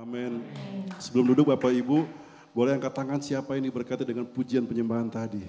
[0.00, 0.40] Amin.
[0.96, 2.08] Sebelum duduk Bapak Ibu,
[2.56, 5.44] boleh angkat tangan siapa yang diberkati dengan pujian penyembahan tadi.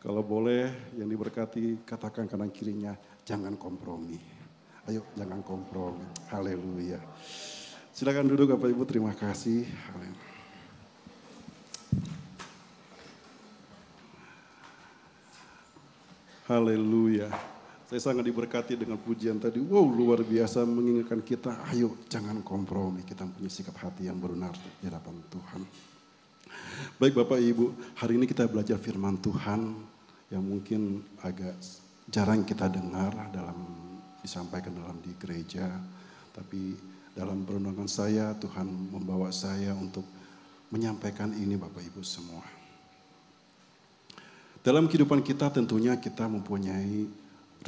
[0.00, 2.96] Kalau boleh yang diberkati katakan kanan kirinya,
[3.28, 4.16] jangan kompromi.
[4.88, 6.08] Ayo jangan kompromi.
[6.32, 6.96] Haleluya.
[7.92, 9.68] Silakan duduk Bapak Ibu, terima kasih.
[9.92, 10.26] Haleluya.
[16.48, 17.57] Haleluya.
[17.88, 19.64] Saya sangat diberkati dengan pujian tadi.
[19.64, 23.00] Wow, luar biasa mengingatkan kita, ayo jangan kompromi.
[23.00, 25.64] Kita punya sikap hati yang benar di hadapan Tuhan.
[27.00, 29.72] Baik Bapak Ibu, hari ini kita belajar firman Tuhan
[30.28, 31.56] yang mungkin agak
[32.12, 33.56] jarang kita dengar dalam
[34.20, 35.72] disampaikan dalam di gereja.
[36.36, 36.76] Tapi
[37.16, 40.04] dalam perenungan saya, Tuhan membawa saya untuk
[40.68, 42.44] menyampaikan ini Bapak Ibu semua.
[44.60, 47.17] Dalam kehidupan kita tentunya kita mempunyai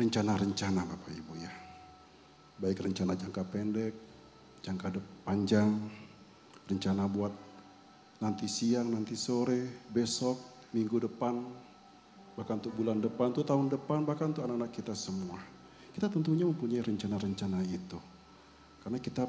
[0.00, 1.52] rencana-rencana Bapak Ibu ya.
[2.56, 3.94] Baik rencana jangka pendek,
[4.64, 5.76] jangka panjang,
[6.68, 7.32] rencana buat
[8.20, 11.40] nanti siang, nanti sore, besok, minggu depan,
[12.36, 15.40] bahkan untuk bulan depan, untuk tahun depan, bahkan untuk anak-anak kita semua.
[15.90, 17.98] Kita tentunya mempunyai rencana-rencana itu.
[18.80, 19.28] Karena kita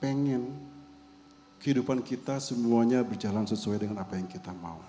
[0.00, 0.48] pengen
[1.60, 4.80] kehidupan kita semuanya berjalan sesuai dengan apa yang kita mau.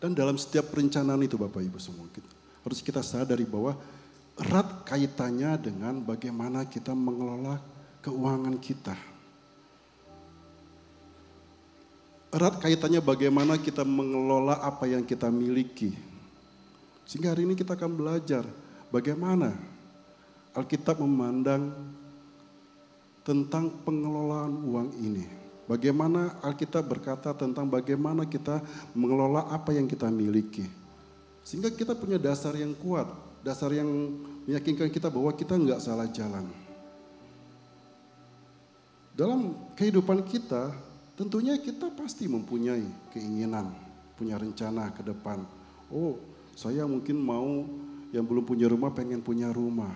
[0.00, 2.08] Dan dalam setiap perencanaan itu Bapak Ibu semua,
[2.64, 3.76] harus kita sadari bahwa
[4.40, 7.60] erat kaitannya dengan bagaimana kita mengelola
[8.00, 8.96] keuangan kita.
[12.30, 15.92] Erat kaitannya bagaimana kita mengelola apa yang kita miliki.
[17.02, 18.46] Sehingga hari ini kita akan belajar
[18.94, 19.50] bagaimana
[20.54, 21.74] Alkitab memandang
[23.26, 25.26] tentang pengelolaan uang ini.
[25.66, 28.58] Bagaimana Alkitab berkata tentang bagaimana kita
[28.94, 30.79] mengelola apa yang kita miliki.
[31.44, 33.08] Sehingga kita punya dasar yang kuat,
[33.40, 33.88] dasar yang
[34.44, 36.46] meyakinkan kita bahwa kita nggak salah jalan.
[39.16, 40.72] Dalam kehidupan kita,
[41.18, 43.72] tentunya kita pasti mempunyai keinginan,
[44.16, 45.44] punya rencana ke depan.
[45.92, 46.16] Oh,
[46.56, 47.66] saya mungkin mau
[48.14, 49.92] yang belum punya rumah pengen punya rumah.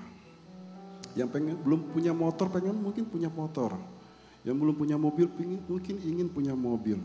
[1.14, 3.78] Yang pengen belum punya motor pengen mungkin punya motor
[4.44, 5.26] yang belum punya mobil
[5.66, 7.00] mungkin ingin punya mobil.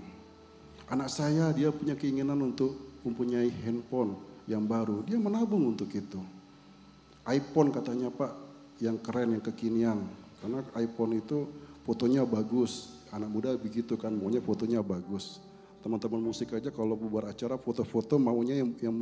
[0.92, 2.76] Anak saya dia punya keinginan untuk
[3.08, 5.06] mempunyai handphone yang baru.
[5.06, 6.18] Dia menabung untuk itu.
[7.30, 8.34] iPhone katanya Pak
[8.82, 10.02] yang keren, yang kekinian.
[10.42, 11.46] Karena iPhone itu
[11.86, 12.90] fotonya bagus.
[13.14, 15.38] Anak muda begitu kan, maunya fotonya bagus.
[15.86, 18.98] Teman-teman musik aja kalau bubar acara foto-foto maunya yang, yang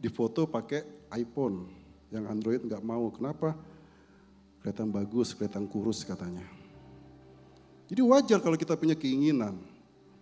[0.00, 1.68] difoto pakai iPhone.
[2.08, 3.12] Yang Android nggak mau.
[3.12, 3.52] Kenapa?
[4.64, 6.42] Kelihatan bagus, kelihatan kurus katanya.
[7.92, 9.60] Jadi wajar kalau kita punya keinginan.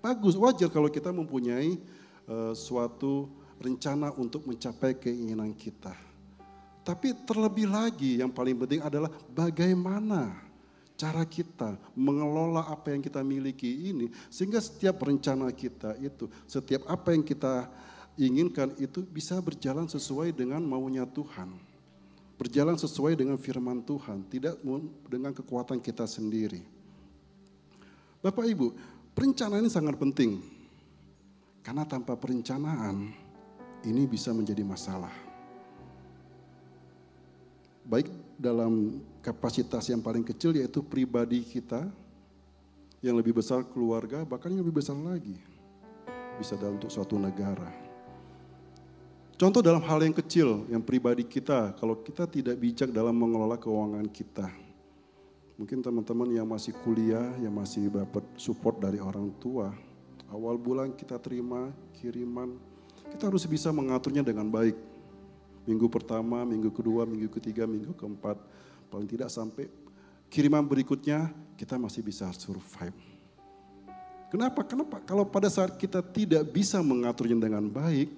[0.03, 1.79] Bagus, wajar kalau kita mempunyai
[2.27, 5.95] uh, suatu rencana untuk mencapai keinginan kita.
[6.87, 10.33] Tapi terlebih lagi yang paling penting adalah bagaimana
[10.99, 17.13] cara kita mengelola apa yang kita miliki ini sehingga setiap rencana kita itu, setiap apa
[17.13, 17.69] yang kita
[18.19, 21.55] inginkan itu bisa berjalan sesuai dengan maunya Tuhan.
[22.39, 24.59] Berjalan sesuai dengan firman Tuhan, tidak
[25.11, 26.63] dengan kekuatan kita sendiri.
[28.23, 28.75] Bapak Ibu,
[29.15, 30.39] perencanaan ini sangat penting.
[31.67, 33.11] Karena tanpa perencanaan,
[33.85, 35.13] ini bisa menjadi masalah.
[37.89, 41.89] Baik dalam kapasitas yang paling kecil yaitu pribadi kita,
[42.99, 45.39] yang lebih besar keluarga, bahkan yang lebih besar lagi.
[46.39, 47.71] Bisa dalam untuk suatu negara.
[49.39, 54.07] Contoh dalam hal yang kecil, yang pribadi kita, kalau kita tidak bijak dalam mengelola keuangan
[54.11, 54.51] kita,
[55.59, 59.75] Mungkin teman-teman yang masih kuliah, yang masih dapat support dari orang tua,
[60.31, 62.55] awal bulan kita terima kiriman,
[63.13, 64.77] kita harus bisa mengaturnya dengan baik.
[65.69, 68.41] Minggu pertama, minggu kedua, minggu ketiga, minggu keempat,
[68.89, 69.69] paling tidak sampai
[70.33, 72.97] kiriman berikutnya kita masih bisa survive.
[74.29, 74.61] Kenapa?
[74.65, 75.01] Kenapa?
[75.05, 78.13] Kalau pada saat kita tidak bisa mengaturnya dengan baik,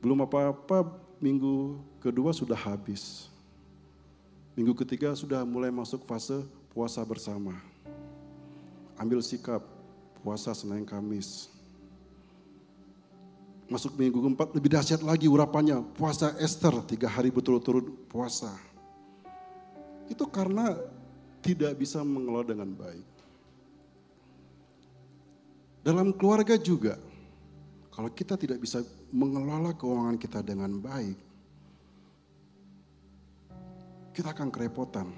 [0.00, 0.88] belum apa-apa
[1.20, 3.28] minggu kedua sudah habis.
[4.56, 6.40] Minggu ketiga sudah mulai masuk fase
[6.72, 7.52] puasa bersama.
[8.96, 9.60] Ambil sikap
[10.24, 11.55] puasa Senin Kamis.
[13.66, 15.82] Masuk minggu keempat lebih dahsyat lagi urapannya.
[15.98, 18.54] Puasa Esther tiga hari berturut-turut puasa.
[20.06, 20.78] Itu karena
[21.42, 23.06] tidak bisa mengelola dengan baik.
[25.82, 26.98] Dalam keluarga juga,
[27.90, 31.18] kalau kita tidak bisa mengelola keuangan kita dengan baik,
[34.14, 35.10] kita akan kerepotan.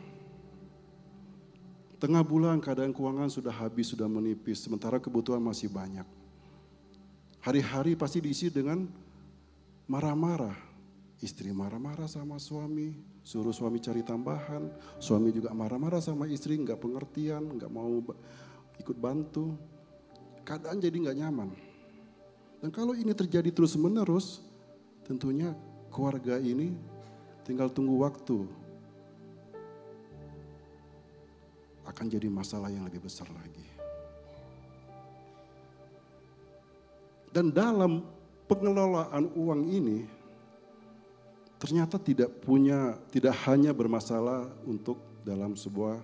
[2.01, 6.18] Tengah bulan keadaan keuangan sudah habis, sudah menipis, sementara kebutuhan masih banyak.
[7.43, 8.83] Hari-hari pasti diisi dengan
[9.87, 10.57] marah-marah.
[11.19, 12.95] Istri marah-marah sama suami,
[13.27, 14.71] suruh suami cari tambahan,
[15.03, 17.99] suami juga marah-marah sama istri, nggak pengertian, nggak mau
[18.79, 19.59] ikut bantu,
[20.47, 21.51] keadaan jadi nggak nyaman.
[22.65, 24.43] Dan kalau ini terjadi terus menerus,
[25.07, 25.55] tentunya
[25.91, 26.73] keluarga ini
[27.45, 28.49] tinggal tunggu waktu
[31.89, 33.68] akan jadi masalah yang lebih besar lagi.
[37.39, 38.03] Dan dalam
[38.51, 40.03] pengelolaan uang ini
[41.55, 46.03] ternyata tidak punya tidak hanya bermasalah untuk dalam sebuah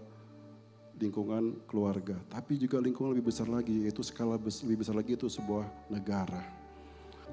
[0.94, 5.66] lingkungan keluarga, tapi juga lingkungan lebih besar lagi, yaitu skala lebih besar lagi itu sebuah
[5.90, 6.38] negara.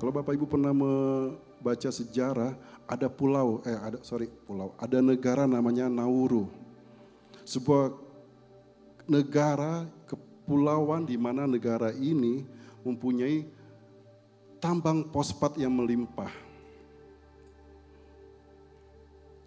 [0.01, 2.57] Kalau Bapak Ibu pernah membaca sejarah,
[2.89, 6.50] ada pulau, eh ada sorry pulau, ada negara namanya Nauru,
[7.45, 7.94] sebuah
[9.06, 12.42] negara kepulauan di mana negara ini
[12.81, 13.61] mempunyai
[14.62, 16.30] tambang fosfat yang melimpah.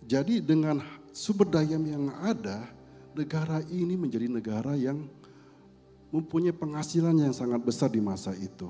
[0.04, 0.84] Jadi dengan
[1.14, 2.68] sumber daya yang ada,
[3.16, 5.06] negara ini menjadi negara yang
[6.12, 8.68] mempunyai penghasilan yang sangat besar di masa itu.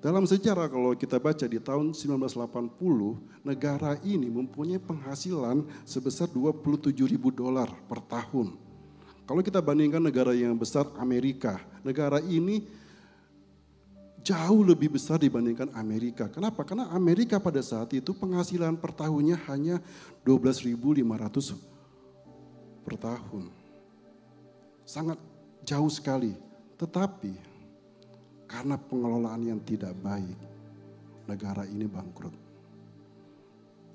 [0.00, 7.28] Dalam sejarah kalau kita baca di tahun 1980, negara ini mempunyai penghasilan sebesar 27 ribu
[7.28, 8.56] dolar per tahun.
[9.28, 12.64] Kalau kita bandingkan negara yang besar Amerika, negara ini
[14.20, 16.28] jauh lebih besar dibandingkan Amerika.
[16.28, 16.64] Kenapa?
[16.64, 19.80] Karena Amerika pada saat itu penghasilan per tahunnya hanya
[20.24, 21.56] 12.500
[22.84, 23.48] per tahun.
[24.84, 25.18] Sangat
[25.64, 26.36] jauh sekali.
[26.76, 27.32] Tetapi
[28.48, 30.36] karena pengelolaan yang tidak baik,
[31.28, 32.34] negara ini bangkrut.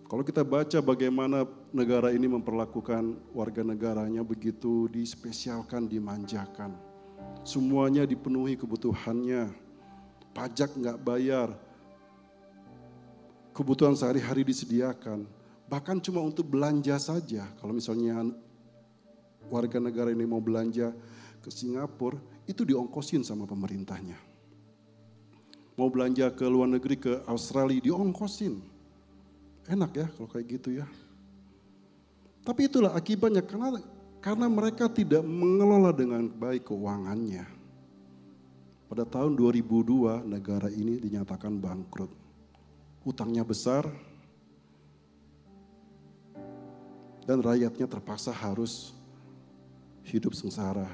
[0.06, 6.78] Kalau kita baca bagaimana negara ini memperlakukan warga negaranya begitu dispesialkan, dimanjakan.
[7.42, 9.65] Semuanya dipenuhi kebutuhannya,
[10.36, 11.56] pajak nggak bayar,
[13.56, 15.24] kebutuhan sehari-hari disediakan.
[15.72, 18.36] Bahkan cuma untuk belanja saja, kalau misalnya
[19.48, 20.92] warga negara ini mau belanja
[21.40, 24.20] ke Singapura, itu diongkosin sama pemerintahnya.
[25.80, 28.60] Mau belanja ke luar negeri, ke Australia, diongkosin.
[29.66, 30.88] Enak ya kalau kayak gitu ya.
[32.46, 33.82] Tapi itulah akibatnya karena
[34.22, 37.55] karena mereka tidak mengelola dengan baik keuangannya.
[38.96, 42.08] Pada tahun 2002 negara ini dinyatakan bangkrut.
[43.04, 43.84] Utangnya besar
[47.28, 48.96] dan rakyatnya terpaksa harus
[50.08, 50.88] hidup sengsara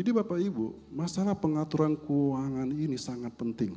[0.00, 3.76] jadi Bapak Ibu, masalah pengaturan keuangan ini sangat penting.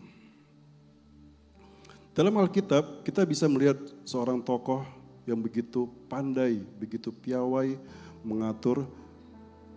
[2.16, 3.76] Dalam Alkitab kita bisa melihat
[4.08, 4.88] seorang tokoh
[5.28, 7.76] yang begitu pandai, begitu piawai
[8.24, 8.88] mengatur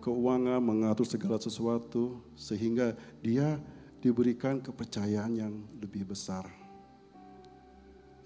[0.07, 3.59] keuangan, mengatur segala sesuatu sehingga dia
[3.99, 6.47] diberikan kepercayaan yang lebih besar.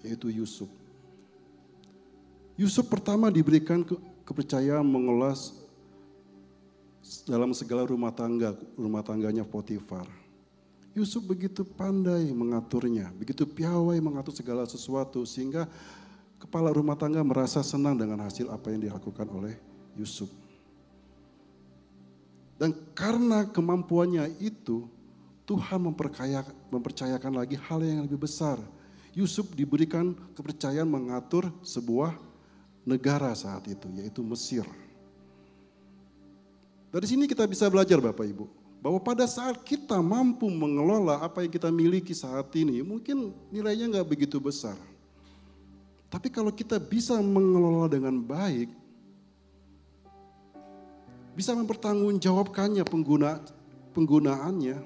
[0.06, 0.70] Yaitu Yusuf.
[2.54, 3.82] Yusuf pertama diberikan
[4.22, 5.34] kepercayaan mengelola
[7.26, 10.06] dalam segala rumah tangga, rumah tangganya Potifar.
[10.92, 15.64] Yusuf begitu pandai mengaturnya, begitu piawai mengatur segala sesuatu sehingga
[16.36, 19.56] kepala rumah tangga merasa senang dengan hasil apa yang dilakukan oleh
[19.96, 20.41] Yusuf.
[22.60, 24.86] Dan karena kemampuannya itu,
[25.48, 28.60] Tuhan memperkaya, mempercayakan lagi hal yang lebih besar.
[29.12, 32.16] Yusuf diberikan kepercayaan mengatur sebuah
[32.88, 34.64] negara saat itu, yaitu Mesir.
[36.92, 38.46] Dari sini kita bisa belajar Bapak Ibu,
[38.82, 44.08] bahwa pada saat kita mampu mengelola apa yang kita miliki saat ini, mungkin nilainya nggak
[44.08, 44.76] begitu besar.
[46.12, 48.68] Tapi kalau kita bisa mengelola dengan baik,
[51.32, 53.40] bisa mempertanggungjawabkannya pengguna
[53.92, 54.76] penggunaannya,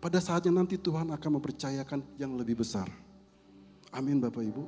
[0.00, 2.88] pada saatnya nanti Tuhan akan mempercayakan yang lebih besar.
[3.92, 4.64] Amin Bapak Ibu.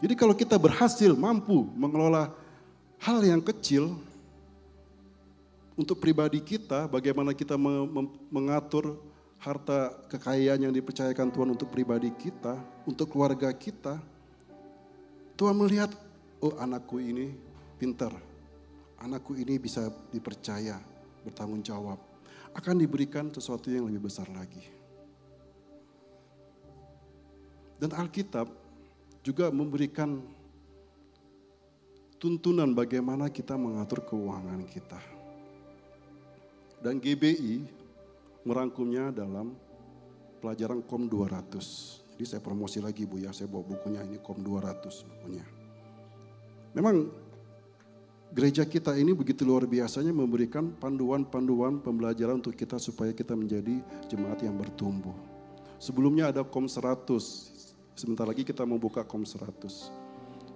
[0.00, 2.32] Jadi kalau kita berhasil mampu mengelola
[3.00, 3.96] hal yang kecil,
[5.80, 7.56] untuk pribadi kita, bagaimana kita
[8.28, 9.00] mengatur
[9.40, 13.96] harta kekayaan yang dipercayakan Tuhan untuk pribadi kita, untuk keluarga kita.
[15.40, 15.88] Tuhan melihat,
[16.44, 17.32] oh anakku ini
[17.80, 18.12] pintar,
[19.00, 20.76] anakku ini bisa dipercaya,
[21.24, 21.98] bertanggung jawab.
[22.52, 24.62] Akan diberikan sesuatu yang lebih besar lagi.
[27.80, 28.50] Dan Alkitab
[29.24, 30.20] juga memberikan
[32.20, 35.00] tuntunan bagaimana kita mengatur keuangan kita.
[36.84, 37.64] Dan GBI
[38.44, 39.56] merangkumnya dalam
[40.44, 42.16] pelajaran KOM 200.
[42.16, 45.44] Jadi saya promosi lagi Bu ya, saya bawa bukunya ini KOM 200 bukunya.
[46.76, 47.29] Memang
[48.30, 54.42] gereja kita ini begitu luar biasanya memberikan panduan-panduan pembelajaran untuk kita supaya kita menjadi jemaat
[54.46, 55.14] yang bertumbuh.
[55.80, 57.08] Sebelumnya ada KOM 100,
[57.96, 59.90] sebentar lagi kita membuka KOM 100.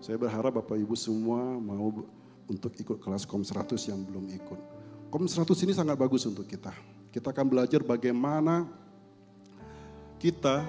[0.05, 2.05] Saya berharap Bapak Ibu semua mau
[2.45, 4.61] untuk ikut kelas KOM 100 yang belum ikut.
[5.09, 6.71] KOM 100 ini sangat bagus untuk kita.
[7.09, 8.69] Kita akan belajar bagaimana
[10.21, 10.67] kita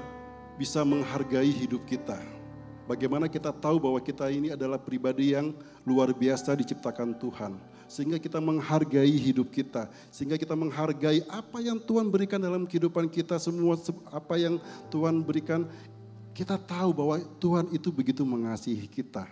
[0.55, 2.34] bisa menghargai hidup kita.
[2.85, 7.57] Bagaimana kita tahu bahwa kita ini adalah pribadi yang luar biasa diciptakan Tuhan.
[7.89, 9.89] Sehingga kita menghargai hidup kita.
[10.13, 13.41] Sehingga kita menghargai apa yang Tuhan berikan dalam kehidupan kita.
[13.41, 13.73] Semua
[14.13, 14.61] apa yang
[14.93, 15.65] Tuhan berikan
[16.37, 19.25] kita tahu bahwa Tuhan itu begitu mengasihi kita.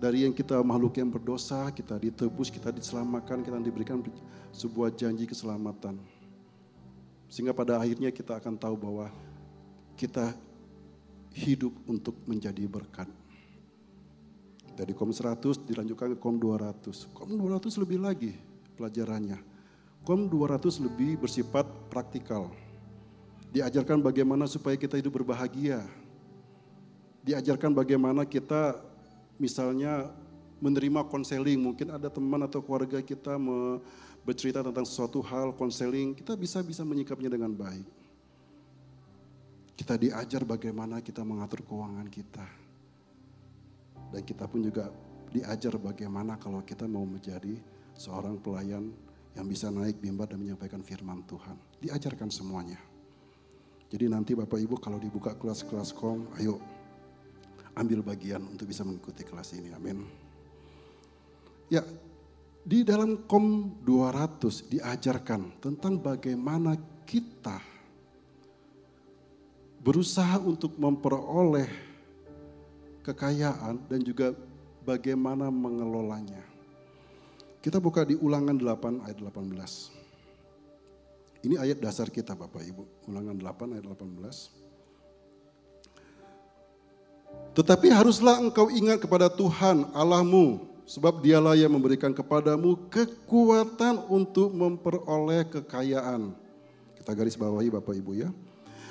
[0.00, 4.00] Dari yang kita makhluk yang berdosa, kita ditebus, kita diselamatkan, kita diberikan
[4.56, 6.00] sebuah janji keselamatan.
[7.28, 9.12] Sehingga pada akhirnya kita akan tahu bahwa
[9.98, 10.32] kita
[11.34, 13.08] hidup untuk menjadi berkat.
[14.78, 17.10] Dari KOM 100 dilanjutkan ke KOM 200.
[17.10, 18.32] KOM 200 lebih lagi
[18.78, 19.38] pelajarannya.
[20.06, 22.48] KOM 200 lebih bersifat praktikal
[23.48, 25.80] Diajarkan bagaimana supaya kita hidup berbahagia.
[27.24, 28.76] Diajarkan bagaimana kita
[29.40, 30.12] misalnya
[30.60, 31.56] menerima konseling.
[31.56, 33.40] Mungkin ada teman atau keluarga kita
[34.20, 37.88] bercerita tentang sesuatu hal konseling, kita bisa bisa menyikapnya dengan baik.
[39.78, 42.46] Kita diajar bagaimana kita mengatur keuangan kita.
[44.10, 44.90] Dan kita pun juga
[45.30, 47.54] diajar bagaimana kalau kita mau menjadi
[47.94, 48.90] seorang pelayan
[49.38, 51.54] yang bisa naik mimbar dan menyampaikan firman Tuhan.
[51.78, 52.80] Diajarkan semuanya.
[53.86, 56.58] Jadi nanti Bapak Ibu kalau dibuka kelas-kelas kom, ayo
[57.78, 59.70] ambil bagian untuk bisa mengikuti kelas ini.
[59.70, 60.02] Amin.
[61.70, 61.86] Ya,
[62.66, 66.74] di dalam kom 200 diajarkan tentang bagaimana
[67.06, 67.77] kita
[69.82, 71.68] berusaha untuk memperoleh
[73.06, 74.34] kekayaan dan juga
[74.84, 76.42] bagaimana mengelolanya.
[77.58, 79.98] Kita buka di ulangan 8 ayat 18.
[81.46, 82.84] Ini ayat dasar kita Bapak Ibu.
[83.10, 84.50] Ulangan 8 ayat 18.
[87.54, 90.66] Tetapi haruslah engkau ingat kepada Tuhan Allahmu.
[90.88, 96.32] Sebab dialah yang memberikan kepadamu kekuatan untuk memperoleh kekayaan.
[96.96, 98.32] Kita garis bawahi Bapak Ibu ya.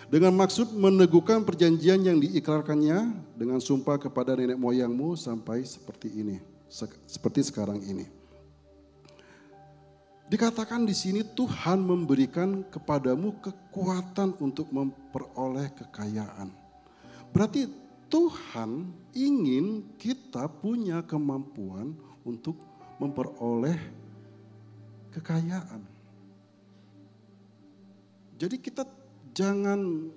[0.08, 6.40] Dengan maksud meneguhkan perjanjian yang diikrarkannya dengan sumpah kepada nenek moyangmu sampai seperti ini.
[7.04, 8.08] Seperti sekarang ini.
[10.28, 16.52] Dikatakan di sini Tuhan memberikan kepadamu kekuatan untuk memperoleh kekayaan.
[17.36, 17.68] Berarti
[18.08, 22.56] Tuhan ingin kita punya kemampuan untuk
[23.00, 23.80] memperoleh
[25.12, 25.84] kekayaan.
[28.38, 28.88] Jadi kita
[29.38, 30.10] jangan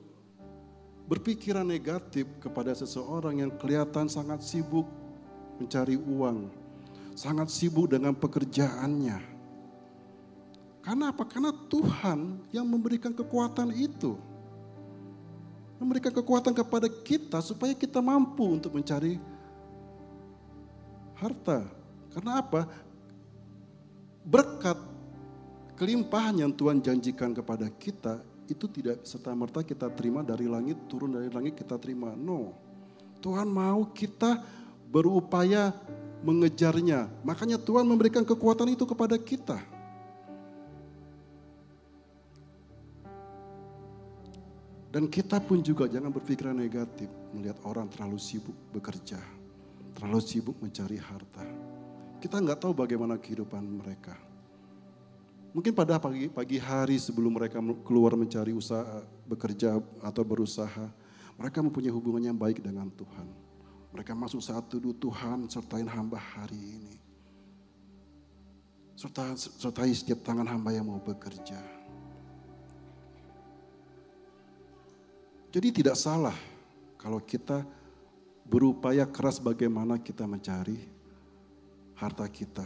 [1.05, 4.89] berpikiran negatif kepada seseorang yang kelihatan sangat sibuk
[5.61, 6.49] mencari uang,
[7.13, 9.41] sangat sibuk dengan pekerjaannya
[10.81, 11.29] karena apa?
[11.29, 14.17] Karena Tuhan yang memberikan kekuatan itu.
[15.77, 19.21] Memberikan kekuatan kepada kita supaya kita mampu untuk mencari
[21.17, 21.69] harta.
[22.13, 22.69] Karena apa?
[24.25, 24.77] Berkat
[25.77, 31.15] kelimpahan yang Tuhan janjikan kepada kita itu tidak serta merta kita terima dari langit, turun
[31.15, 32.13] dari langit kita terima.
[32.19, 32.53] No.
[33.23, 34.43] Tuhan mau kita
[34.91, 35.71] berupaya
[36.27, 37.09] mengejarnya.
[37.23, 39.61] Makanya Tuhan memberikan kekuatan itu kepada kita.
[44.91, 49.23] Dan kita pun juga jangan berpikiran negatif melihat orang terlalu sibuk bekerja,
[49.95, 51.47] terlalu sibuk mencari harta.
[52.19, 54.19] Kita nggak tahu bagaimana kehidupan mereka.
[55.51, 60.87] Mungkin pada pagi, pagi hari sebelum mereka keluar mencari usaha, bekerja atau berusaha,
[61.35, 63.27] mereka mempunyai hubungan yang baik dengan Tuhan.
[63.91, 66.97] Mereka masuk saat teduh Tuhan sertain hamba hari ini.
[68.95, 71.81] Serta, sertai setiap tangan hamba yang mau bekerja
[75.51, 76.35] Jadi tidak salah
[76.95, 77.67] kalau kita
[78.47, 80.79] berupaya keras bagaimana kita mencari
[81.99, 82.63] harta kita.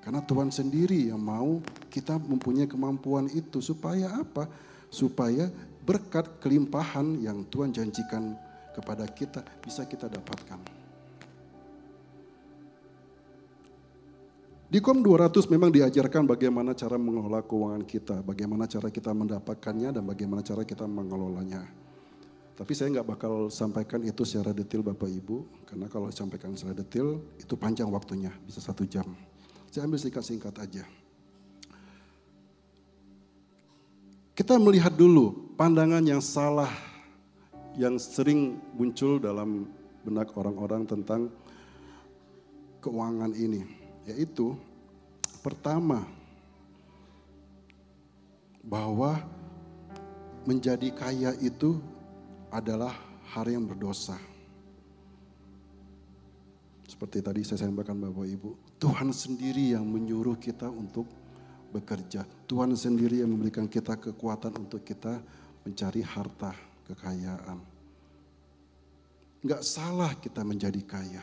[0.00, 1.60] Karena Tuhan sendiri yang mau
[1.92, 4.48] kita mempunyai kemampuan itu supaya apa?
[4.88, 5.46] Supaya
[5.84, 8.32] berkat kelimpahan yang Tuhan janjikan
[8.72, 10.80] kepada kita bisa kita dapatkan.
[14.70, 20.06] Di KOM 200 memang diajarkan bagaimana cara mengelola keuangan kita, bagaimana cara kita mendapatkannya dan
[20.06, 21.66] bagaimana cara kita mengelolanya.
[22.54, 27.18] Tapi saya nggak bakal sampaikan itu secara detail Bapak Ibu, karena kalau sampaikan secara detail
[27.34, 29.10] itu panjang waktunya, bisa satu jam.
[29.70, 30.84] Saya ambil singkat-singkat aja.
[34.34, 36.70] Kita melihat dulu pandangan yang salah
[37.78, 39.70] yang sering muncul dalam
[40.02, 41.30] benak orang-orang tentang
[42.82, 43.62] keuangan ini,
[44.10, 44.58] yaitu
[45.38, 46.02] pertama
[48.64, 49.22] bahwa
[50.48, 51.78] menjadi kaya itu
[52.50, 52.96] adalah
[53.30, 54.18] hari yang berdosa.
[56.90, 61.04] Seperti tadi saya sampaikan Bapak Ibu, Tuhan sendiri yang menyuruh kita untuk
[61.68, 62.24] bekerja.
[62.48, 65.20] Tuhan sendiri yang memberikan kita kekuatan untuk kita
[65.68, 66.56] mencari harta,
[66.88, 67.60] kekayaan.
[69.44, 71.20] Enggak salah kita menjadi kaya.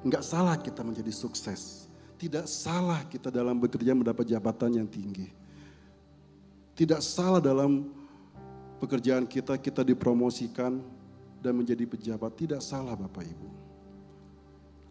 [0.00, 1.92] Enggak salah kita menjadi sukses.
[2.16, 5.28] Tidak salah kita dalam bekerja mendapat jabatan yang tinggi.
[6.72, 7.84] Tidak salah dalam
[8.80, 10.80] pekerjaan kita, kita dipromosikan
[11.44, 12.32] dan menjadi pejabat.
[12.32, 13.67] Tidak salah Bapak Ibu.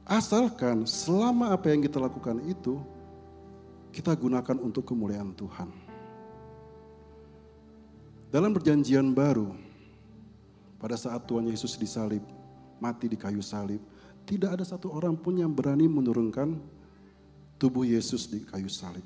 [0.07, 2.79] Asalkan selama apa yang kita lakukan itu,
[3.91, 5.67] kita gunakan untuk kemuliaan Tuhan.
[8.31, 9.51] Dalam perjanjian baru,
[10.79, 12.23] pada saat Tuhan Yesus disalib,
[12.79, 13.83] mati di kayu salib,
[14.23, 16.55] tidak ada satu orang pun yang berani menurunkan
[17.59, 19.03] tubuh Yesus di kayu salib.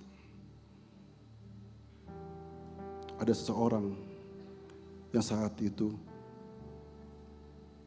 [3.17, 3.89] Ada seseorang
[5.09, 5.97] yang saat itu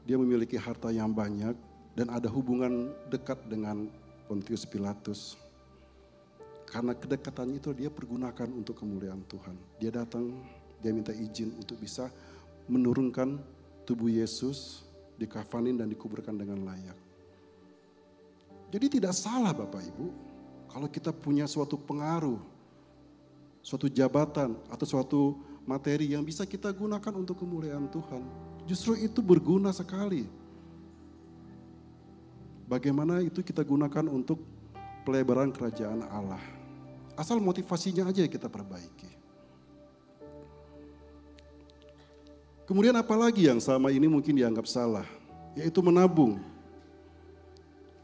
[0.03, 3.87] dia memiliki harta yang banyak, dan ada hubungan dekat dengan
[4.27, 5.39] Pontius Pilatus.
[6.67, 9.55] Karena kedekatan itu dia pergunakan untuk kemuliaan Tuhan.
[9.79, 10.35] Dia datang,
[10.83, 12.11] dia minta izin untuk bisa
[12.67, 13.39] menurunkan
[13.87, 14.83] tubuh Yesus,
[15.15, 16.99] dikafanin dan dikuburkan dengan layak.
[18.75, 20.07] Jadi tidak salah Bapak Ibu,
[20.67, 22.43] kalau kita punya suatu pengaruh,
[23.63, 25.21] suatu jabatan atau suatu
[25.63, 28.27] materi yang bisa kita gunakan untuk kemuliaan Tuhan.
[28.67, 30.27] Justru itu berguna sekali
[32.65, 34.41] Bagaimana itu kita gunakan untuk
[35.05, 36.41] pelebaran kerajaan Allah.
[37.15, 39.13] Asal motivasinya aja kita perbaiki.
[42.65, 45.05] Kemudian apalagi yang sama ini mungkin dianggap salah,
[45.53, 46.41] yaitu menabung.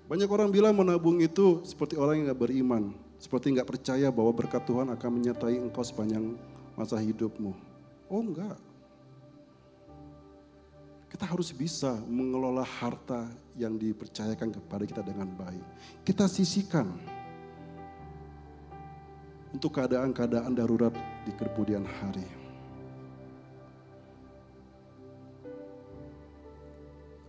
[0.04, 4.60] Banyak orang bilang menabung itu seperti orang yang gak beriman, seperti gak percaya bahwa berkat
[4.68, 6.36] Tuhan akan menyertai engkau sepanjang
[6.76, 7.56] masa hidupmu.
[8.12, 8.60] Oh enggak,
[11.10, 13.26] kita harus bisa mengelola harta
[13.58, 15.66] yang dipercayakan kepada kita dengan baik.
[16.06, 16.86] Kita sisihkan
[19.50, 20.94] untuk keadaan-keadaan darurat
[21.26, 22.22] di kemudian hari.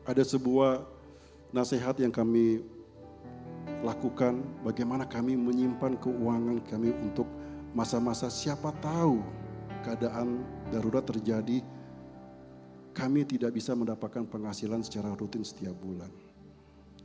[0.06, 0.86] Ada sebuah
[1.50, 2.62] nasihat yang kami
[3.82, 7.26] lakukan bagaimana kami menyimpan keuangan kami untuk
[7.74, 9.26] masa-masa siapa tahu
[9.82, 11.66] keadaan darurat terjadi
[12.92, 16.12] kami tidak bisa mendapatkan penghasilan secara rutin setiap bulan.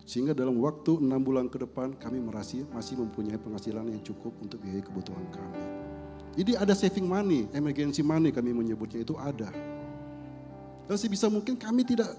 [0.06, 4.62] Sehingga dalam waktu enam bulan ke depan kami merasi, masih mempunyai penghasilan yang cukup untuk
[4.62, 5.58] biaya kebutuhan kami.
[6.38, 9.50] Jadi ada saving money, emergency money kami menyebutnya itu ada.
[10.86, 12.14] Dan sebisa mungkin kami tidak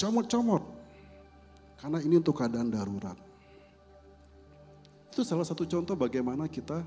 [0.00, 0.64] comot-comot.
[1.76, 3.18] Karena ini untuk keadaan darurat.
[5.12, 6.80] Itu salah satu contoh bagaimana kita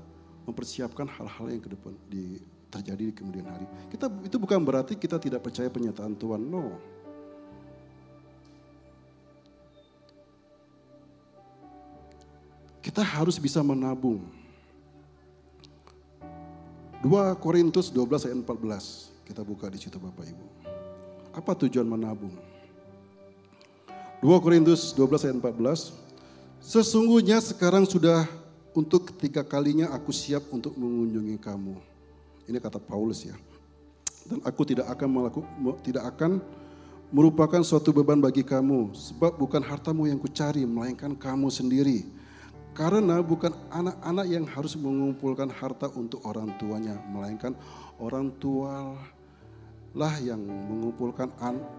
[0.48, 3.66] mempersiapkan hal-hal yang ke depan di terjadi di kemudian hari.
[3.88, 6.42] Kita itu bukan berarti kita tidak percaya penyataan Tuhan.
[6.42, 6.76] No.
[12.82, 14.22] Kita harus bisa menabung.
[17.02, 19.26] 2 Korintus 12 ayat 14.
[19.26, 20.46] Kita buka di situ Bapak Ibu.
[21.34, 22.32] Apa tujuan menabung?
[24.22, 25.92] 2 Korintus 12 ayat 14.
[26.62, 28.26] Sesungguhnya sekarang sudah
[28.74, 31.95] untuk ketiga kalinya aku siap untuk mengunjungi kamu
[32.46, 33.36] ini kata Paulus ya.
[34.26, 35.40] Dan aku tidak akan melaku,
[35.86, 36.42] tidak akan
[37.14, 42.02] merupakan suatu beban bagi kamu, sebab bukan hartamu yang kucari, melainkan kamu sendiri.
[42.74, 47.56] Karena bukan anak-anak yang harus mengumpulkan harta untuk orang tuanya, melainkan
[48.02, 48.92] orang tua
[49.96, 51.32] lah yang mengumpulkan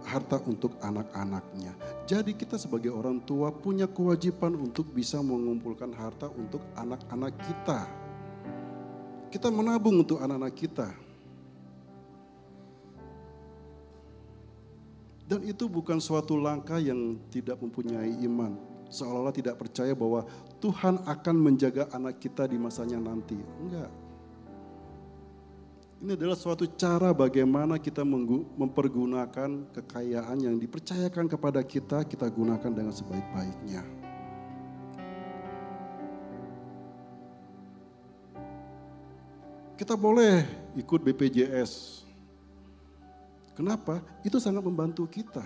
[0.10, 1.69] harta untuk anak-anaknya.
[2.10, 8.07] Jadi kita sebagai orang tua punya kewajiban untuk bisa mengumpulkan harta untuk anak-anak kita.
[9.28, 10.90] Kita menabung untuk anak-anak kita.
[15.28, 18.56] Dan itu bukan suatu langkah yang tidak mempunyai iman.
[18.88, 20.24] Seolah-olah tidak percaya bahwa
[20.63, 23.36] Tuhan akan menjaga anak kita di masanya nanti.
[23.36, 23.92] Enggak.
[25.98, 28.06] Ini adalah suatu cara bagaimana kita
[28.56, 33.96] mempergunakan kekayaan yang dipercayakan kepada kita, kita gunakan dengan sebaik-baiknya.
[39.78, 40.42] Kita boleh
[40.74, 42.02] ikut BPJS.
[43.54, 44.02] Kenapa?
[44.26, 45.46] Itu sangat membantu kita.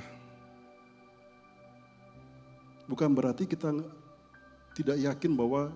[2.87, 3.75] Bukan berarti kita
[4.71, 5.75] tidak yakin bahwa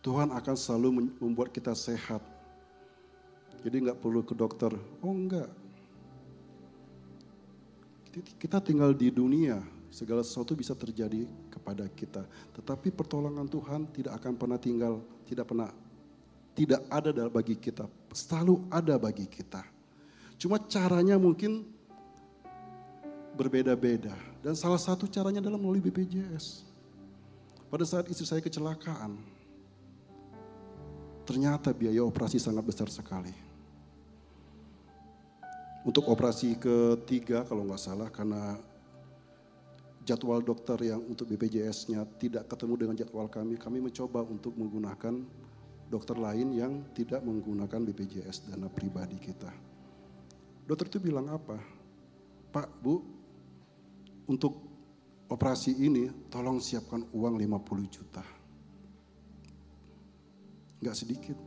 [0.00, 0.88] Tuhan akan selalu
[1.20, 2.24] membuat kita sehat.
[3.60, 4.72] Jadi nggak perlu ke dokter.
[5.04, 5.52] Oh enggak.
[8.40, 9.60] Kita tinggal di dunia,
[9.92, 12.24] segala sesuatu bisa terjadi kepada kita.
[12.56, 15.68] Tetapi pertolongan Tuhan tidak akan pernah tinggal, tidak pernah
[16.58, 19.62] tidak ada bagi kita, selalu ada bagi kita.
[20.34, 21.62] Cuma caranya mungkin
[23.38, 24.10] berbeda-beda.
[24.42, 26.66] Dan salah satu caranya adalah melalui BPJS.
[27.70, 29.22] Pada saat istri saya kecelakaan,
[31.22, 33.30] ternyata biaya operasi sangat besar sekali.
[35.86, 38.58] Untuk operasi ketiga kalau nggak salah karena
[40.02, 45.22] jadwal dokter yang untuk BPJS-nya tidak ketemu dengan jadwal kami, kami mencoba untuk menggunakan
[45.88, 49.48] dokter lain yang tidak menggunakan BPJS dana pribadi kita.
[50.68, 51.56] Dokter itu bilang apa?
[52.52, 53.00] Pak, Bu,
[54.28, 54.68] untuk
[55.32, 58.24] operasi ini tolong siapkan uang 50 juta.
[60.80, 61.38] Enggak sedikit.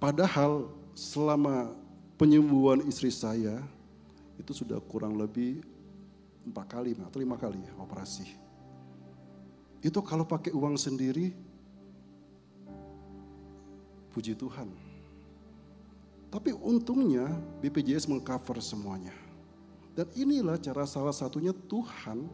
[0.00, 1.72] Padahal selama
[2.20, 3.60] penyembuhan istri saya
[4.36, 5.60] itu sudah kurang lebih
[6.44, 8.28] empat kali atau lima kali operasi.
[9.80, 11.32] Itu kalau pakai uang sendiri,
[14.10, 14.68] puji Tuhan.
[16.30, 17.26] Tapi untungnya
[17.58, 19.14] BPJS mengcover semuanya.
[19.98, 22.30] Dan inilah cara salah satunya Tuhan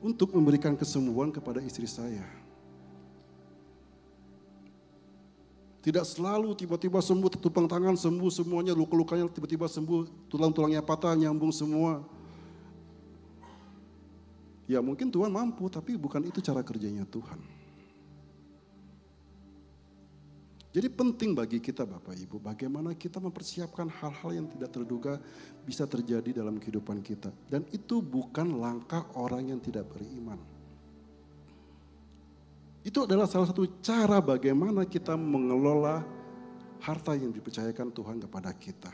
[0.00, 2.24] untuk memberikan kesembuhan kepada istri saya.
[5.82, 12.06] Tidak selalu tiba-tiba sembuh, tupang tangan sembuh semuanya, luka-lukanya tiba-tiba sembuh, tulang-tulangnya patah, nyambung semua.
[14.70, 17.61] Ya mungkin Tuhan mampu, tapi bukan itu cara kerjanya Tuhan.
[20.72, 25.20] Jadi penting bagi kita Bapak Ibu, bagaimana kita mempersiapkan hal-hal yang tidak terduga
[25.68, 27.28] bisa terjadi dalam kehidupan kita.
[27.44, 30.40] Dan itu bukan langkah orang yang tidak beriman.
[32.80, 36.08] Itu adalah salah satu cara bagaimana kita mengelola
[36.80, 38.90] harta yang dipercayakan Tuhan kepada kita.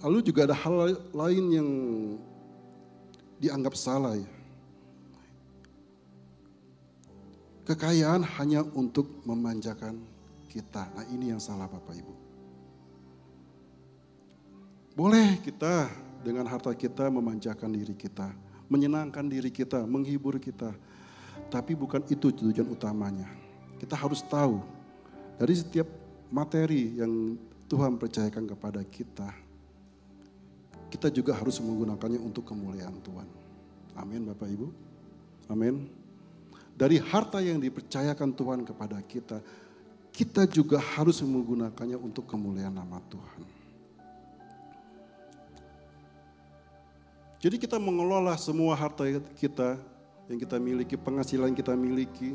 [0.00, 1.68] Lalu juga ada hal lain yang
[3.36, 4.39] dianggap salah ya.
[7.68, 10.00] Kekayaan hanya untuk memanjakan
[10.48, 10.90] kita.
[10.96, 12.14] Nah ini yang salah Bapak Ibu.
[14.96, 15.88] Boleh kita
[16.20, 20.70] dengan harta kita memanjakan diri kita menyenangkan diri kita, menghibur kita.
[21.50, 23.26] Tapi bukan itu tujuan utamanya.
[23.82, 24.62] Kita harus tahu
[25.36, 25.90] dari setiap
[26.30, 27.34] materi yang
[27.66, 29.34] Tuhan percayakan kepada kita,
[30.94, 33.26] kita juga harus menggunakannya untuk kemuliaan Tuhan.
[33.98, 34.70] Amin Bapak Ibu.
[35.50, 35.99] Amin.
[36.80, 39.44] Dari harta yang dipercayakan Tuhan kepada kita,
[40.08, 43.44] kita juga harus menggunakannya untuk kemuliaan nama Tuhan.
[47.36, 49.04] Jadi kita mengelola semua harta
[49.36, 49.76] kita
[50.24, 52.32] yang kita miliki, penghasilan kita miliki.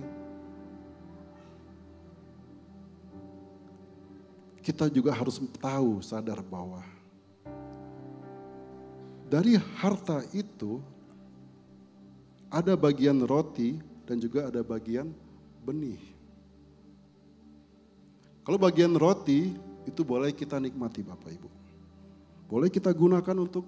[4.62, 6.86] Kita juga harus tahu, sadar bahwa
[9.26, 10.82] dari harta itu
[12.50, 15.10] ada bagian roti dan juga ada bagian
[15.66, 16.00] benih.
[18.46, 19.58] Kalau bagian roti
[19.90, 21.50] itu boleh kita nikmati Bapak Ibu.
[22.46, 23.66] Boleh kita gunakan untuk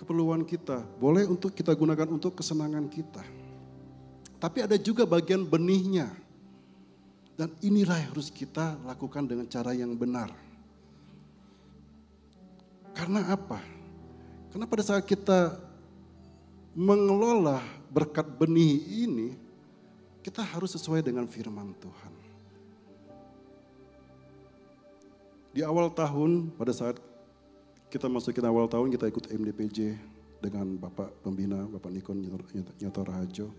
[0.00, 3.20] keperluan kita, boleh untuk kita gunakan untuk kesenangan kita.
[4.40, 6.08] Tapi ada juga bagian benihnya.
[7.36, 10.32] Dan inilah yang harus kita lakukan dengan cara yang benar.
[12.96, 13.60] Karena apa?
[14.52, 15.56] Karena pada saat kita
[16.76, 19.34] mengelola berkat benih ini,
[20.22, 22.14] kita harus sesuai dengan firman Tuhan.
[25.50, 27.02] Di awal tahun, pada saat
[27.90, 29.98] kita masukin awal tahun kita ikut MDPJ
[30.38, 32.22] dengan Bapak Pembina, Bapak Nikon
[32.78, 33.50] Nyoto Rahajo.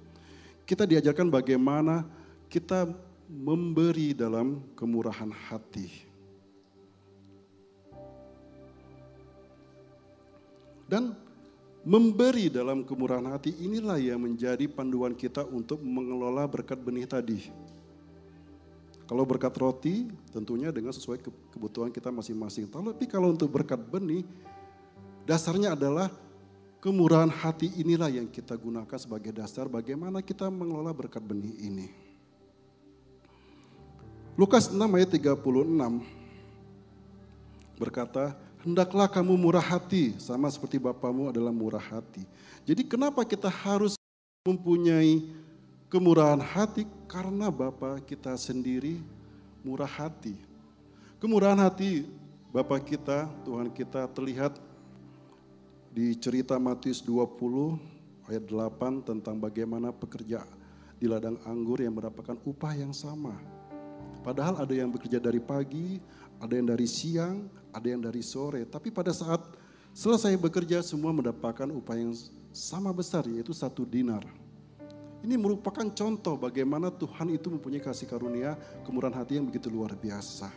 [0.63, 2.07] Kita diajarkan bagaimana
[2.47, 2.87] kita
[3.27, 5.87] memberi dalam kemurahan hati.
[10.87, 11.15] Dan
[11.81, 17.49] memberi dalam kemurahan hati inilah yang menjadi panduan kita untuk mengelola berkat benih tadi.
[19.09, 21.19] Kalau berkat roti tentunya dengan sesuai
[21.51, 22.71] kebutuhan kita masing-masing.
[22.71, 24.23] Tapi kalau untuk berkat benih
[25.27, 26.07] dasarnya adalah
[26.79, 31.91] kemurahan hati inilah yang kita gunakan sebagai dasar bagaimana kita mengelola berkat benih ini.
[34.39, 35.43] Lukas 6 ayat 36
[37.75, 42.21] berkata, Hendaklah kamu murah hati sama seperti Bapamu adalah murah hati.
[42.61, 43.97] Jadi kenapa kita harus
[44.45, 45.41] mempunyai
[45.91, 49.03] Kemurahan hati karena Bapa kita sendiri
[49.59, 50.39] murah hati.
[51.19, 52.07] Kemurahan hati
[52.47, 54.55] Bapa kita, Tuhan kita terlihat
[55.91, 57.75] di cerita Matius 20
[58.31, 60.47] ayat 8 tentang bagaimana pekerja
[60.95, 63.35] di ladang anggur yang mendapatkan upah yang sama.
[64.23, 65.99] Padahal ada yang bekerja dari pagi,
[66.39, 68.63] ada yang dari siang, ada yang dari sore.
[68.67, 69.41] Tapi pada saat
[69.95, 72.13] selesai bekerja semua mendapatkan upah yang
[72.51, 74.23] sama besar yaitu satu dinar.
[75.21, 80.49] Ini merupakan contoh bagaimana Tuhan itu mempunyai kasih karunia, kemurahan hati yang begitu luar biasa.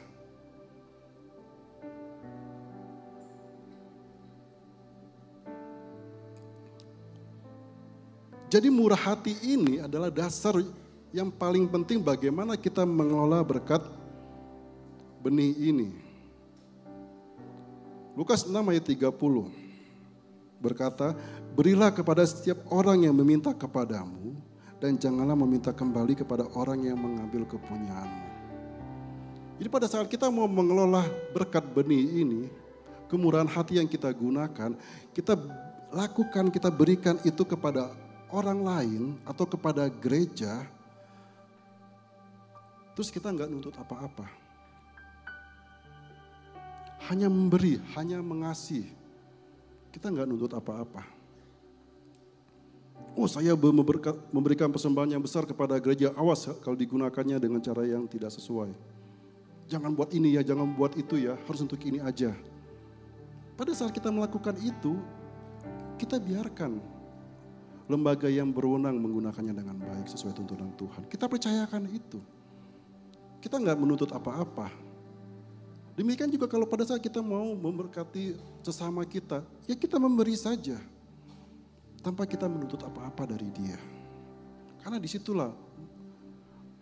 [8.48, 10.54] Jadi murah hati ini adalah dasar
[11.10, 13.82] yang paling penting bagaimana kita mengelola berkat
[15.26, 16.03] benih ini.
[18.14, 19.10] Lukas 6 ayat 30
[20.62, 21.18] berkata,
[21.54, 24.34] Berilah kepada setiap orang yang meminta kepadamu
[24.78, 28.26] dan janganlah meminta kembali kepada orang yang mengambil kepunyaanmu.
[29.58, 32.50] Jadi pada saat kita mau mengelola berkat benih ini,
[33.06, 34.74] kemurahan hati yang kita gunakan,
[35.14, 35.38] kita
[35.94, 37.94] lakukan, kita berikan itu kepada
[38.34, 40.66] orang lain atau kepada gereja,
[42.98, 44.43] terus kita nggak nuntut apa-apa.
[47.12, 48.88] Hanya memberi, hanya mengasih.
[49.92, 51.04] Kita nggak nuntut apa-apa.
[53.14, 53.54] Oh saya
[54.34, 58.74] memberikan persembahan yang besar kepada gereja, awas kalau digunakannya dengan cara yang tidak sesuai.
[59.70, 62.34] Jangan buat ini ya, jangan buat itu ya, harus untuk ini aja.
[63.54, 64.98] Pada saat kita melakukan itu,
[65.94, 66.82] kita biarkan
[67.86, 71.06] lembaga yang berwenang menggunakannya dengan baik sesuai tuntunan Tuhan.
[71.06, 72.18] Kita percayakan itu.
[73.38, 74.72] Kita nggak menuntut apa-apa.
[75.94, 78.34] Demikian juga kalau pada saat kita mau memberkati
[78.66, 80.74] sesama kita, ya kita memberi saja
[82.02, 83.78] tanpa kita menuntut apa-apa dari dia.
[84.82, 85.54] Karena di situlah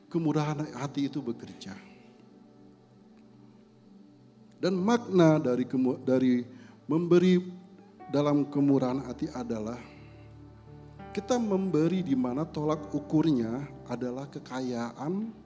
[0.09, 1.77] kemurahan hati itu bekerja.
[4.57, 5.68] Dan makna dari
[6.09, 6.35] dari
[6.88, 7.37] memberi
[8.09, 9.77] dalam kemurahan hati adalah
[11.12, 13.61] kita memberi di mana tolak ukurnya
[13.92, 15.37] adalah kekayaan.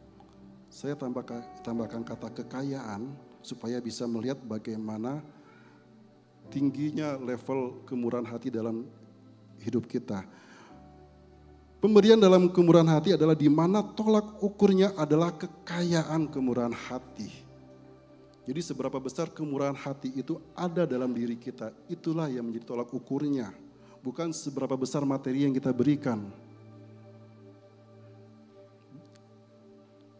[0.70, 5.22] Saya tambahkan, tambahkan kata kekayaan supaya bisa melihat bagaimana
[6.50, 8.82] tingginya level kemurahan hati dalam
[9.62, 10.26] hidup kita.
[11.78, 17.30] Pemberian dalam kemurahan hati adalah di mana tolak ukurnya adalah kekayaan kemurahan hati.
[18.46, 23.50] Jadi seberapa besar kemurahan hati itu ada dalam diri kita, itulah yang menjadi tolak ukurnya.
[24.02, 26.26] Bukan seberapa besar materi yang kita berikan.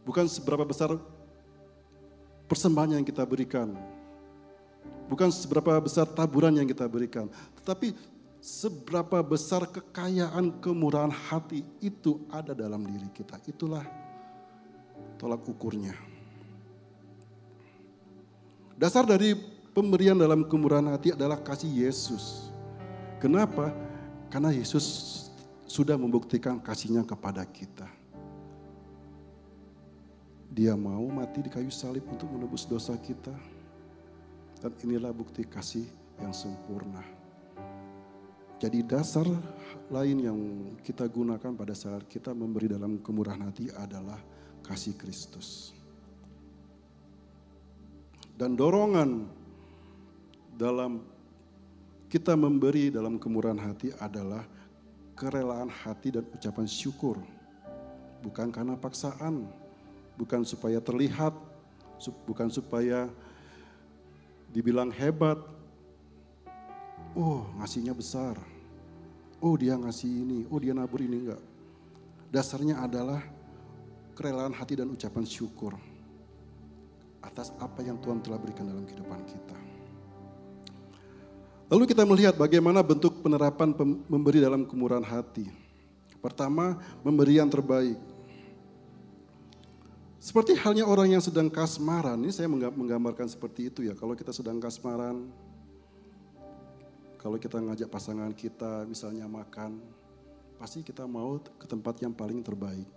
[0.02, 0.94] Bukan seberapa besar
[2.46, 3.74] persembahan yang kita berikan.
[5.06, 7.30] Bukan seberapa besar taburan yang kita berikan.
[7.62, 7.94] Tetapi
[8.42, 13.38] seberapa besar kekayaan kemurahan hati itu ada dalam diri kita.
[13.46, 13.87] Itulah
[15.18, 15.94] tolak ukurnya.
[18.76, 19.32] Dasar dari
[19.72, 22.52] pemberian dalam kemurahan hati adalah kasih Yesus.
[23.22, 23.72] Kenapa?
[24.28, 24.85] Karena Yesus
[25.64, 27.95] sudah membuktikan kasihnya kepada kita.
[30.57, 33.37] Dia mau mati di kayu salib untuk menebus dosa kita.
[34.57, 35.85] Dan inilah bukti kasih
[36.16, 37.05] yang sempurna.
[38.57, 39.29] Jadi dasar
[39.92, 40.38] lain yang
[40.81, 44.16] kita gunakan pada saat kita memberi dalam kemurahan hati adalah
[44.64, 45.77] kasih Kristus.
[48.33, 49.29] Dan dorongan
[50.57, 51.05] dalam
[52.09, 54.40] kita memberi dalam kemurahan hati adalah
[55.12, 57.21] kerelaan hati dan ucapan syukur.
[58.25, 59.65] Bukan karena paksaan,
[60.16, 61.33] bukan supaya terlihat,
[62.24, 63.09] bukan supaya
[64.50, 65.37] dibilang hebat,
[67.12, 68.40] oh ngasihnya besar,
[69.40, 71.42] oh dia ngasih ini, oh dia nabur ini enggak.
[72.33, 73.22] Dasarnya adalah
[74.16, 75.76] kerelaan hati dan ucapan syukur
[77.20, 79.59] atas apa yang Tuhan telah berikan dalam kehidupan kita.
[81.66, 83.74] Lalu kita melihat bagaimana bentuk penerapan
[84.07, 85.50] memberi dalam kemurahan hati.
[86.22, 87.98] Pertama, memberi yang terbaik.
[90.26, 93.94] Seperti halnya orang yang sedang kasmaran, ini saya menggambarkan seperti itu ya.
[93.94, 95.30] Kalau kita sedang kasmaran,
[97.14, 99.78] kalau kita ngajak pasangan kita misalnya makan,
[100.58, 102.90] pasti kita mau ke tempat yang paling terbaik.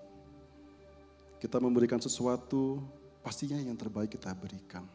[1.37, 2.81] Kita memberikan sesuatu,
[3.21, 4.89] pastinya yang terbaik kita berikan.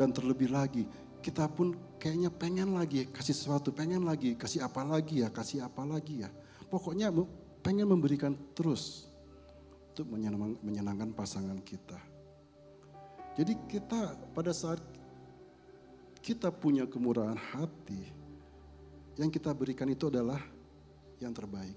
[0.00, 0.88] Dan terlebih lagi,
[1.20, 5.84] kita pun kayaknya pengen lagi kasih sesuatu, pengen lagi, kasih apa lagi ya, kasih apa
[5.84, 6.32] lagi ya.
[6.72, 7.12] Pokoknya
[7.60, 9.09] pengen memberikan terus
[9.90, 10.06] untuk
[10.62, 11.98] menyenangkan pasangan kita.
[13.34, 14.78] Jadi kita pada saat
[16.22, 18.06] kita punya kemurahan hati,
[19.18, 20.38] yang kita berikan itu adalah
[21.18, 21.74] yang terbaik.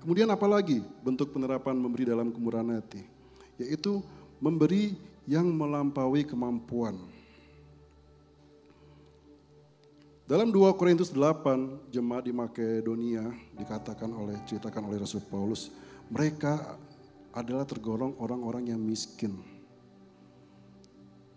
[0.00, 3.04] Kemudian apalagi bentuk penerapan memberi dalam kemurahan hati?
[3.60, 4.00] Yaitu
[4.40, 4.96] memberi
[5.28, 6.96] yang melampaui kemampuan.
[10.30, 13.26] Dalam 2 Korintus 8, jemaat di Makedonia
[13.58, 15.74] dikatakan oleh ceritakan oleh Rasul Paulus,
[16.06, 16.78] mereka
[17.34, 19.34] adalah tergolong orang-orang yang miskin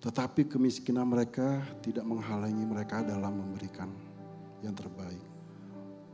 [0.03, 3.87] tetapi kemiskinan mereka tidak menghalangi mereka dalam memberikan
[4.59, 5.31] yang terbaik.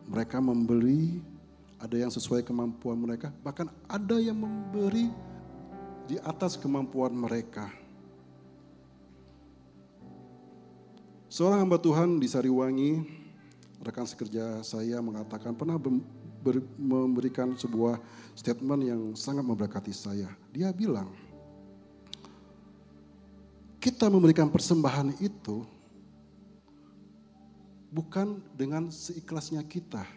[0.10, 1.22] mereka memberi,
[1.82, 5.10] ada yang sesuai kemampuan mereka, bahkan ada yang memberi
[6.10, 7.70] di atas kemampuan mereka.
[11.30, 13.06] Seorang hamba Tuhan di Sariwangi,
[13.86, 18.02] rekan sekerja saya mengatakan pernah ber, memberikan sebuah
[18.34, 20.26] statement yang sangat memberkati saya.
[20.50, 21.14] Dia bilang,
[23.78, 25.70] kita memberikan persembahan itu
[27.94, 30.10] bukan dengan seikhlasnya kita.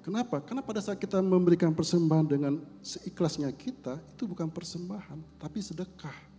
[0.00, 0.40] Kenapa?
[0.40, 6.35] Karena pada saat kita memberikan persembahan dengan seikhlasnya kita, itu bukan persembahan, tapi sedekah.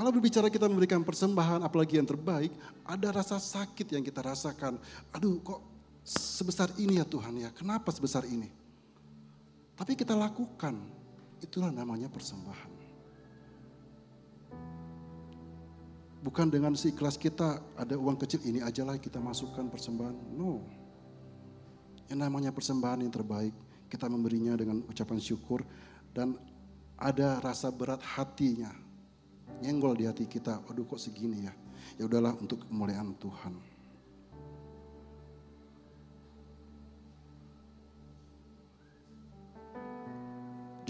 [0.00, 2.48] Kalau berbicara kita memberikan persembahan, apalagi yang terbaik,
[2.88, 4.80] ada rasa sakit yang kita rasakan.
[5.12, 5.60] Aduh kok
[6.00, 8.48] sebesar ini ya Tuhan ya, kenapa sebesar ini?
[9.76, 10.72] Tapi kita lakukan,
[11.44, 12.72] itulah namanya persembahan.
[16.24, 20.16] Bukan dengan seikhlas kita ada uang kecil ini aja lah kita masukkan persembahan.
[20.32, 20.64] No.
[22.08, 23.52] Yang namanya persembahan yang terbaik.
[23.92, 25.60] Kita memberinya dengan ucapan syukur
[26.16, 26.40] dan
[26.96, 28.88] ada rasa berat hatinya.
[29.58, 31.52] Nyenggol di hati kita, aduh kok segini ya.
[31.98, 33.58] Ya udahlah untuk kemuliaan Tuhan.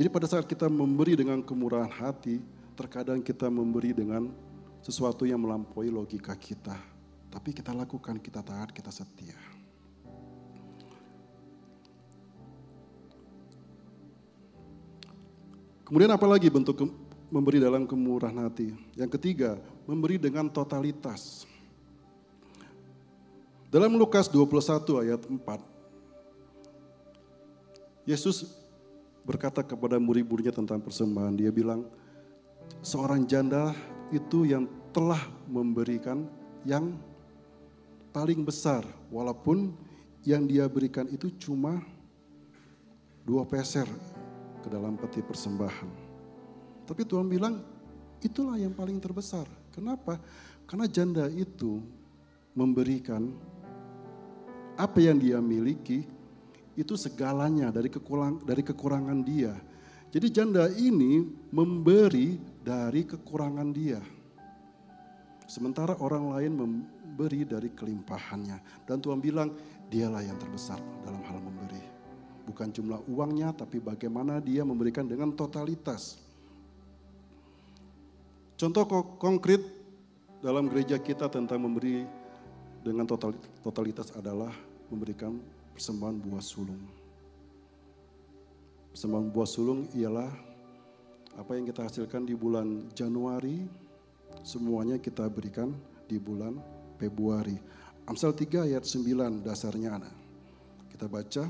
[0.01, 2.41] Jadi pada saat kita memberi dengan kemurahan hati,
[2.73, 4.33] terkadang kita memberi dengan
[4.81, 6.73] sesuatu yang melampaui logika kita.
[7.29, 9.37] Tapi kita lakukan, kita taat, kita setia.
[15.85, 16.87] Kemudian apalagi bentuk ke,
[17.31, 18.75] memberi dalam kemurahan hati?
[18.99, 21.47] Yang ketiga, memberi dengan totalitas.
[23.71, 25.39] Dalam Lukas 21 ayat 4,
[28.03, 28.51] Yesus
[29.23, 31.39] berkata kepada murid-muridnya tentang persembahan.
[31.39, 31.87] Dia bilang,
[32.83, 33.71] seorang janda
[34.11, 36.27] itu yang telah memberikan
[36.67, 36.99] yang
[38.11, 38.83] paling besar
[39.15, 39.71] walaupun
[40.27, 41.79] yang dia berikan itu cuma
[43.23, 43.87] dua peser
[44.61, 46.10] ke dalam peti persembahan.
[46.91, 47.63] Tapi Tuhan bilang
[48.19, 49.47] itulah yang paling terbesar.
[49.71, 50.19] Kenapa?
[50.67, 51.79] Karena janda itu
[52.59, 53.31] memberikan
[54.75, 56.03] apa yang dia miliki
[56.75, 59.55] itu segalanya dari kekurang, dari kekurangan dia.
[60.11, 61.23] Jadi janda ini
[61.55, 62.35] memberi
[62.67, 64.03] dari kekurangan dia.
[65.47, 68.87] Sementara orang lain memberi dari kelimpahannya.
[68.87, 69.55] Dan Tuhan bilang,
[69.87, 71.83] dialah yang terbesar dalam hal memberi.
[72.47, 76.30] Bukan jumlah uangnya, tapi bagaimana dia memberikan dengan totalitas.
[78.61, 78.85] Contoh
[79.17, 79.65] konkret
[80.45, 82.05] dalam gereja kita tentang memberi
[82.85, 83.09] dengan
[83.65, 84.53] totalitas adalah
[84.93, 85.41] memberikan
[85.73, 86.85] persembahan buah sulung.
[88.93, 90.29] Persembahan buah sulung ialah
[91.41, 93.65] apa yang kita hasilkan di bulan Januari,
[94.45, 95.73] semuanya kita berikan
[96.05, 96.61] di bulan
[97.01, 97.57] Februari.
[98.05, 100.13] Amsal 3 ayat 9 dasarnya ada.
[100.93, 101.49] Kita baca.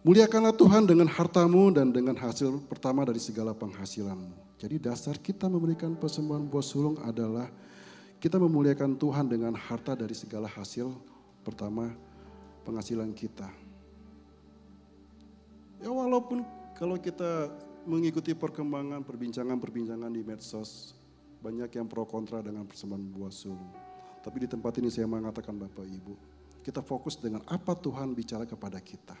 [0.00, 4.43] Muliakanlah Tuhan dengan hartamu dan dengan hasil pertama dari segala penghasilanmu.
[4.64, 7.52] Jadi dasar kita memberikan persembahan buah sulung adalah
[8.16, 10.88] kita memuliakan Tuhan dengan harta dari segala hasil
[11.44, 11.92] pertama
[12.64, 13.44] penghasilan kita.
[15.84, 16.48] Ya walaupun
[16.80, 17.52] kalau kita
[17.84, 20.96] mengikuti perkembangan perbincangan-perbincangan di medsos,
[21.44, 23.68] banyak yang pro kontra dengan persembahan buah sulung.
[24.24, 26.16] Tapi di tempat ini saya mengatakan Bapak Ibu,
[26.64, 29.12] kita fokus dengan apa Tuhan bicara kepada kita.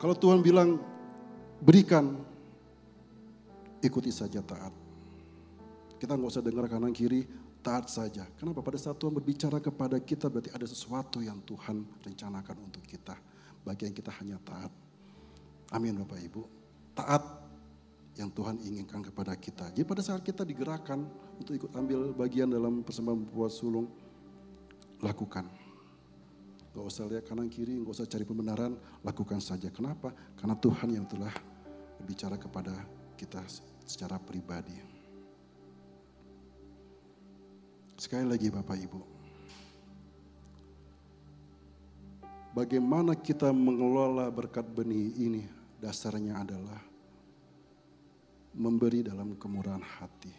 [0.00, 0.80] Kalau Tuhan bilang
[1.60, 2.37] berikan,
[3.82, 4.74] ikuti saja taat.
[5.98, 7.26] Kita nggak usah dengar kanan kiri,
[7.62, 8.26] taat saja.
[8.38, 8.62] Kenapa?
[8.62, 13.18] Pada saat Tuhan berbicara kepada kita berarti ada sesuatu yang Tuhan rencanakan untuk kita.
[13.66, 14.70] Bagian kita hanya taat.
[15.74, 16.42] Amin Bapak Ibu.
[16.94, 17.22] Taat
[18.18, 19.70] yang Tuhan inginkan kepada kita.
[19.70, 21.06] Jadi pada saat kita digerakkan
[21.38, 23.86] untuk ikut ambil bagian dalam persembahan buat sulung,
[24.98, 25.46] lakukan.
[26.74, 28.74] Gak usah lihat kanan kiri, gak usah cari pembenaran,
[29.06, 29.70] lakukan saja.
[29.70, 30.10] Kenapa?
[30.34, 31.30] Karena Tuhan yang telah
[32.02, 32.74] berbicara kepada
[33.18, 33.42] kita
[33.82, 34.78] secara pribadi.
[37.98, 39.00] Sekali lagi Bapak Ibu,
[42.54, 45.42] bagaimana kita mengelola berkat benih ini
[45.82, 46.78] dasarnya adalah
[48.54, 50.30] memberi dalam kemurahan hati.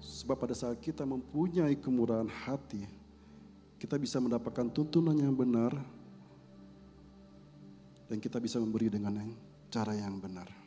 [0.00, 2.88] Sebab pada saat kita mempunyai kemurahan hati,
[3.76, 5.76] kita bisa mendapatkan tuntunan yang benar
[8.08, 9.12] dan kita bisa memberi dengan
[9.68, 10.61] cara yang benar.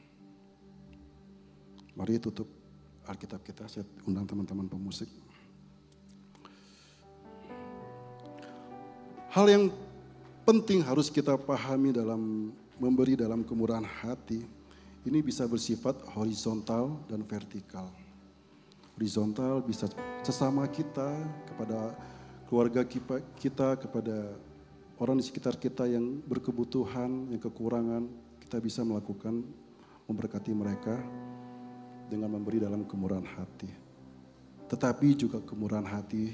[1.95, 2.51] Mari tutup
[3.07, 5.07] Alkitab kita, saya undang teman-teman pemusik.
[9.31, 9.71] Hal yang
[10.43, 14.43] penting harus kita pahami dalam memberi dalam kemurahan hati,
[15.07, 17.87] ini bisa bersifat horizontal dan vertikal.
[18.95, 19.91] horizontal, bisa
[20.23, 21.11] sesama kita,
[21.51, 21.91] kepada
[22.47, 22.79] keluarga
[23.35, 24.39] kita, kepada
[24.95, 28.07] orang di sekitar kita yang berkebutuhan, yang kekurangan,
[28.39, 29.43] kita bisa melakukan
[30.07, 30.95] memberkati mereka
[32.09, 33.69] dengan memberi dalam kemurahan hati.
[34.65, 36.33] Tetapi juga kemurahan hati,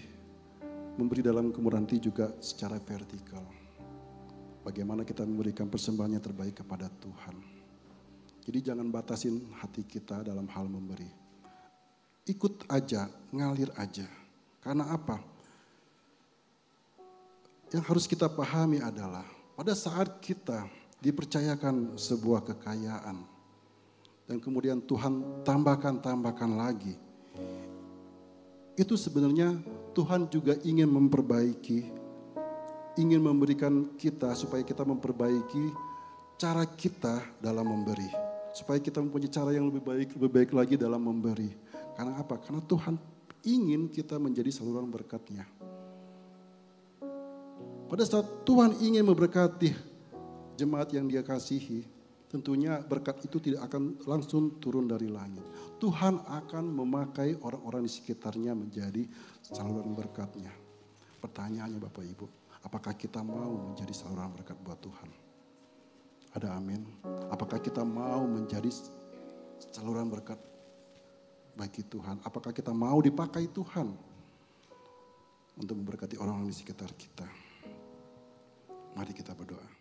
[0.96, 3.44] memberi dalam kemurahan hati juga secara vertikal.
[4.62, 7.36] Bagaimana kita memberikan persembahan yang terbaik kepada Tuhan.
[8.42, 11.10] Jadi jangan batasin hati kita dalam hal memberi.
[12.30, 14.06] Ikut aja, ngalir aja.
[14.62, 15.18] Karena apa?
[17.74, 19.26] Yang harus kita pahami adalah
[19.58, 20.70] pada saat kita
[21.02, 23.26] dipercayakan sebuah kekayaan,
[24.32, 26.96] dan kemudian Tuhan tambahkan-tambahkan lagi.
[28.80, 29.60] Itu sebenarnya
[29.92, 31.92] Tuhan juga ingin memperbaiki,
[32.96, 35.76] ingin memberikan kita supaya kita memperbaiki
[36.40, 38.08] cara kita dalam memberi.
[38.56, 41.52] Supaya kita mempunyai cara yang lebih baik, lebih baik lagi dalam memberi.
[42.00, 42.40] Karena apa?
[42.40, 42.96] Karena Tuhan
[43.44, 45.44] ingin kita menjadi saluran berkatnya.
[47.92, 49.76] Pada saat Tuhan ingin memberkati
[50.56, 51.84] jemaat yang dia kasihi,
[52.32, 55.44] tentunya berkat itu tidak akan langsung turun dari langit.
[55.84, 59.04] Tuhan akan memakai orang-orang di sekitarnya menjadi
[59.44, 60.56] saluran berkatnya.
[61.20, 62.26] Pertanyaannya Bapak Ibu,
[62.64, 65.10] apakah kita mau menjadi saluran berkat buat Tuhan?
[66.32, 66.88] Ada amin.
[67.28, 68.72] Apakah kita mau menjadi
[69.60, 70.40] saluran berkat
[71.60, 72.24] bagi Tuhan?
[72.24, 73.92] Apakah kita mau dipakai Tuhan
[75.60, 77.28] untuk memberkati orang-orang di sekitar kita?
[78.96, 79.81] Mari kita berdoa.